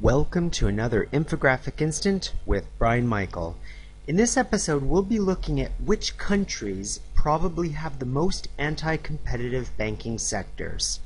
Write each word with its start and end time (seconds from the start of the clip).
Welcome 0.00 0.50
to 0.50 0.66
another 0.66 1.06
infographic 1.12 1.80
instant 1.80 2.32
with 2.44 2.66
Brian 2.80 3.06
Michael. 3.06 3.56
In 4.08 4.16
this 4.16 4.36
episode, 4.36 4.82
we'll 4.82 5.02
be 5.02 5.20
looking 5.20 5.60
at 5.60 5.80
which 5.80 6.18
countries 6.18 6.98
probably 7.14 7.68
have 7.70 8.00
the 8.00 8.04
most 8.04 8.48
anti 8.58 8.96
competitive 8.96 9.70
banking 9.78 10.18
sectors. 10.18 10.98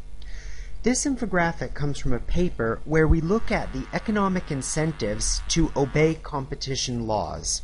This 0.84 1.04
infographic 1.04 1.74
comes 1.74 1.98
from 1.98 2.14
a 2.14 2.18
paper 2.18 2.80
where 2.86 3.06
we 3.06 3.20
look 3.20 3.52
at 3.52 3.74
the 3.74 3.86
economic 3.92 4.50
incentives 4.50 5.42
to 5.48 5.70
obey 5.76 6.14
competition 6.14 7.06
laws. 7.06 7.60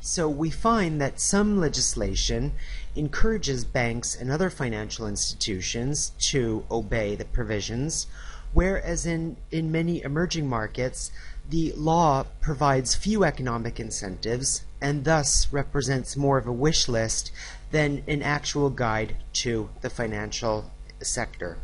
So 0.00 0.28
we 0.28 0.50
find 0.50 1.00
that 1.00 1.20
some 1.20 1.58
legislation 1.58 2.52
encourages 2.94 3.64
banks 3.64 4.14
and 4.14 4.30
other 4.30 4.48
financial 4.48 5.08
institutions 5.08 6.12
to 6.20 6.64
obey 6.70 7.16
the 7.16 7.24
provisions, 7.24 8.06
whereas 8.52 9.06
in, 9.06 9.36
in 9.50 9.72
many 9.72 10.02
emerging 10.02 10.48
markets, 10.48 11.10
the 11.48 11.72
law 11.72 12.24
provides 12.40 12.94
few 12.94 13.24
economic 13.24 13.80
incentives 13.80 14.64
and 14.80 15.04
thus 15.04 15.52
represents 15.52 16.16
more 16.16 16.38
of 16.38 16.46
a 16.46 16.52
wish 16.52 16.88
list 16.88 17.30
than 17.70 18.02
an 18.06 18.22
actual 18.22 18.70
guide 18.70 19.16
to 19.32 19.68
the 19.80 19.90
financial 19.90 20.70
sector. 21.00 21.58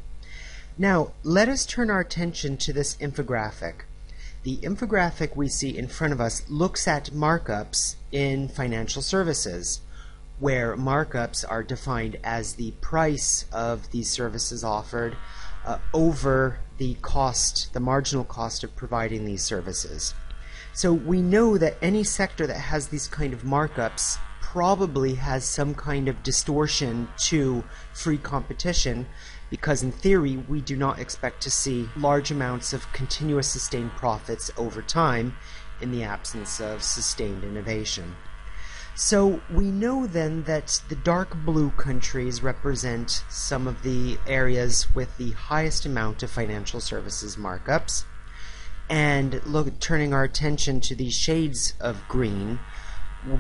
Now, 0.77 1.13
let 1.23 1.49
us 1.49 1.67
turn 1.67 1.91
our 1.91 2.01
attention 2.01 2.57
to 2.59 2.73
this 2.73 2.97
infographic. 2.97 3.83
The 4.45 4.59
infographic 4.59 5.35
we 5.35 5.49
see 5.49 5.77
in 5.77 5.89
front 5.89 6.13
of 6.13 6.21
us 6.21 6.49
looks 6.49 6.87
at 6.87 7.11
markups 7.11 7.97
in 8.13 8.49
financial 8.49 9.03
services, 9.03 9.81
where 10.39 10.77
markups 10.77 11.45
are 11.49 11.65
defined 11.65 12.17
as 12.23 12.55
the 12.55 12.71
price 12.81 13.45
of 13.53 13.91
these 13.91 14.09
services 14.09 14.63
offered 14.63 15.17
uh, 15.65 15.79
over 15.93 16.61
the 16.79 16.95
cost, 17.03 17.73
the 17.73 17.81
marginal 17.81 18.25
cost 18.25 18.65
of 18.65 18.75
providing 18.77 19.25
these 19.25 19.43
services. 19.43 20.15
So 20.73 20.93
we 20.93 21.21
know 21.21 21.59
that 21.59 21.77
any 21.83 22.05
sector 22.05 22.47
that 22.47 22.61
has 22.61 22.89
these 22.89 23.09
kind 23.09 23.33
of 23.33 23.43
markups 23.43 24.19
probably 24.41 25.15
has 25.15 25.45
some 25.45 25.75
kind 25.75 26.09
of 26.09 26.23
distortion 26.23 27.09
to 27.19 27.63
free 27.93 28.17
competition 28.17 29.07
because 29.51 29.83
in 29.83 29.93
theory 29.93 30.37
we 30.49 30.61
do 30.61 30.77
not 30.77 30.99
expect 30.99 31.43
to 31.43 31.51
see 31.51 31.89
large 31.97 32.31
amounts 32.31 32.73
of 32.73 32.91
continuous 32.93 33.49
sustained 33.49 33.91
profits 33.93 34.51
over 34.57 34.81
time 34.81 35.37
in 35.81 35.91
the 35.91 36.03
absence 36.03 36.61
of 36.61 36.83
sustained 36.83 37.45
innovation. 37.45 38.15
So 39.01 39.41
we 39.49 39.71
know 39.71 40.09
then 40.09 40.43
that 40.43 40.83
the 40.89 40.97
dark 40.97 41.33
blue 41.45 41.71
countries 41.71 42.43
represent 42.43 43.23
some 43.31 43.69
of 43.69 43.85
the 43.85 44.19
areas 44.27 44.93
with 44.93 45.17
the 45.19 45.31
highest 45.31 45.87
amount 45.87 46.25
of 46.25 46.33
financial 46.33 46.81
services 46.81 47.37
markups. 47.37 48.03
And 48.91 49.41
look, 49.47 49.79
turning 49.79 50.13
our 50.13 50.25
attention 50.25 50.81
to 50.81 50.97
these 50.97 51.15
shades 51.15 51.75
of 51.79 52.09
green, 52.09 52.59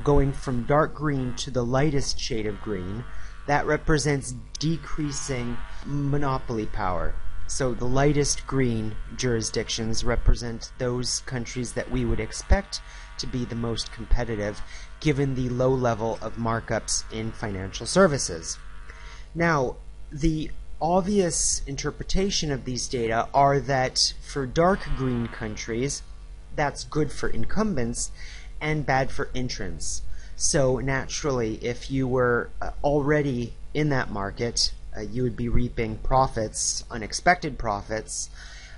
going 0.05 0.33
from 0.33 0.62
dark 0.62 0.95
green 0.95 1.34
to 1.39 1.50
the 1.50 1.65
lightest 1.65 2.20
shade 2.20 2.47
of 2.47 2.61
green, 2.61 3.05
that 3.48 3.67
represents 3.67 4.37
decreasing 4.61 5.59
monopoly 5.84 6.67
power. 6.67 7.17
So 7.49 7.73
the 7.73 7.87
lightest 7.87 8.47
green 8.47 8.95
jurisdictions 9.17 10.05
represent 10.05 10.71
those 10.77 11.21
countries 11.21 11.73
that 11.73 11.91
we 11.91 12.05
would 12.05 12.21
expect 12.21 12.83
to 13.17 13.27
be 13.27 13.47
the 13.47 13.55
most 13.55 13.91
competitive 13.91 14.61
given 15.01 15.35
the 15.35 15.49
low 15.49 15.73
level 15.73 16.19
of 16.21 16.37
markups 16.37 17.05
in 17.11 17.33
financial 17.33 17.87
services. 17.87 18.59
Now, 19.35 19.77
the 20.13 20.51
obvious 20.81 21.63
interpretation 21.67 22.53
of 22.53 22.67
these 22.67 22.87
data 22.87 23.29
are 23.33 23.59
that 23.61 24.12
for 24.23 24.45
dark 24.45 24.81
green 24.97 25.27
countries, 25.29 26.03
that's 26.55 26.85
good 26.85 27.11
for 27.11 27.31
incumbents 27.31 28.12
and 28.61 28.85
bad 28.85 29.11
for 29.11 29.31
entrants. 29.35 30.03
So 30.37 30.79
naturally, 30.79 31.55
if 31.65 31.91
you 31.91 32.07
were 32.07 32.51
uh, 32.61 32.71
already 32.84 33.55
in 33.72 33.89
that 33.89 34.11
market, 34.11 34.72
uh, 34.97 35.00
you 35.00 35.22
would 35.22 35.37
be 35.37 35.49
reaping 35.49 35.97
profits, 35.99 36.84
unexpected 36.91 37.59
profits, 37.59 38.31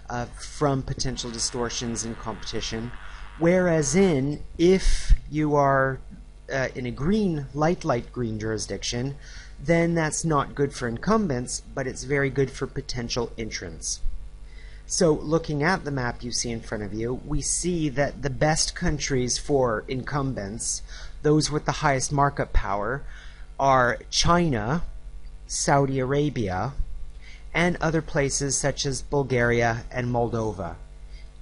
uh, 0.09 0.27
from 0.27 0.83
potential 0.83 1.31
distortions 1.31 2.05
in 2.05 2.15
competition. 2.15 2.93
Whereas 3.39 3.95
in, 3.95 4.43
if 4.59 5.13
you 5.31 5.55
are 5.55 6.01
uh, 6.53 6.69
in 6.75 6.85
a 6.87 6.91
green, 6.91 7.47
light, 7.55 7.85
light 7.85 8.13
green 8.13 8.39
jurisdiction, 8.39 9.15
then 9.63 9.95
that's 9.95 10.25
not 10.25 10.55
good 10.55 10.73
for 10.73 10.89
incumbents, 10.89 11.63
but 11.75 11.87
it's 11.87 12.05
very 12.05 12.31
good 12.31 12.51
for 12.51 12.67
potential 12.67 13.31
entrants. 13.39 14.01
So 14.87 15.13
looking 15.13 15.63
at 15.63 15.85
the 15.85 15.93
map 15.93 16.25
you 16.25 16.33
see 16.33 16.51
in 16.51 16.61
front 16.61 16.83
of 16.83 16.93
you, 16.93 17.21
we 17.25 17.41
see 17.41 17.89
that 17.91 18.23
the 18.23 18.31
best 18.31 18.75
countries 18.75 19.39
for 19.39 19.85
incumbents, 19.87 20.83
those 21.23 21.51
with 21.51 21.65
the 21.65 21.73
highest 21.73 22.11
markup 22.11 22.53
power, 22.53 23.03
are 23.59 23.99
China, 24.11 24.83
Saudi 25.53 25.99
Arabia, 25.99 26.75
and 27.53 27.77
other 27.81 28.01
places 28.01 28.57
such 28.57 28.87
as 28.87 29.03
Bulgaria 29.03 29.83
and 29.91 30.07
Moldova. 30.07 30.77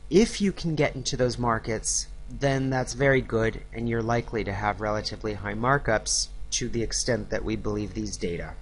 If 0.08 0.40
you 0.40 0.50
can 0.50 0.74
get 0.74 0.94
into 0.96 1.14
those 1.14 1.36
markets, 1.36 2.06
then 2.30 2.70
that's 2.70 2.94
very 2.94 3.20
good 3.20 3.60
and 3.70 3.86
you're 3.86 4.02
likely 4.02 4.44
to 4.44 4.52
have 4.54 4.80
relatively 4.80 5.34
high 5.34 5.52
markups 5.52 6.28
to 6.52 6.70
the 6.70 6.82
extent 6.82 7.28
that 7.28 7.44
we 7.44 7.54
believe 7.54 7.92
these 7.92 8.16
data. 8.16 8.54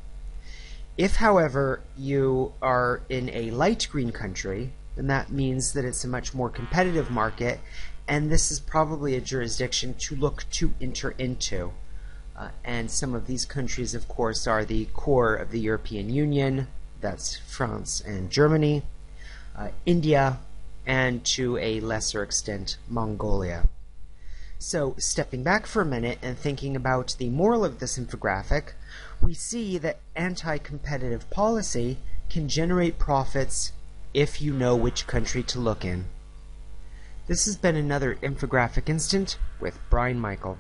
If, 0.99 1.15
however, 1.15 1.78
you 1.97 2.53
are 2.61 3.03
in 3.09 3.31
a 3.31 3.53
light 3.53 3.87
green 3.89 4.11
country, 4.11 4.73
then 4.97 5.07
that 5.07 5.31
means 5.31 5.75
that 5.75 5.84
it's 5.84 6.03
a 6.03 6.09
much 6.09 6.34
more 6.34 6.51
competitive 6.51 7.09
market, 7.09 7.61
and 8.09 8.33
this 8.33 8.51
is 8.51 8.59
probably 8.59 9.15
a 9.15 9.21
jurisdiction 9.21 9.95
to 9.95 10.17
look 10.17 10.45
to 10.51 10.75
enter 10.81 11.13
into. 11.13 11.71
Uh, 12.37 12.49
and 12.65 12.91
some 12.91 13.15
of 13.15 13.27
these 13.27 13.47
countries, 13.47 13.95
of 13.95 14.07
course, 14.09 14.47
are 14.47 14.65
the 14.65 14.85
core 14.87 15.35
of 15.35 15.51
the 15.51 15.61
European 15.61 16.11
Union, 16.11 16.69
that's 17.01 17.37
France 17.37 18.03
and 18.05 18.31
Germany, 18.31 18.83
uh, 19.57 19.69
India, 19.87 20.39
and 20.87 21.25
to 21.25 21.57
a 21.57 21.81
lesser 21.81 22.23
extent, 22.23 22.77
Mongolia. 22.89 23.69
So, 24.59 24.95
stepping 24.99 25.43
back 25.43 25.67
for 25.67 25.83
a 25.83 25.87
minute 25.87 26.19
and 26.23 26.39
thinking 26.39 26.77
about 26.77 27.17
the 27.19 27.29
moral 27.29 27.65
of 27.65 27.79
this 27.79 27.99
infographic, 27.99 28.73
we 29.21 29.35
see 29.35 29.79
that 29.79 30.01
anti 30.15 30.59
competitive 30.59 31.29
policy 31.31 31.99
can 32.29 32.49
generate 32.49 32.99
profits 32.99 33.73
if 34.15 34.41
you 34.41 34.53
know 34.53 34.75
which 34.77 35.07
country 35.07 35.43
to 35.43 35.61
look 35.61 35.85
in. 35.85 36.07
This 37.27 37.45
has 37.47 37.57
been 37.57 37.77
another 37.77 38.15
infographic 38.17 38.89
instant 38.89 39.39
with 39.61 39.79
Brian 39.91 40.19
Michael. 40.19 40.59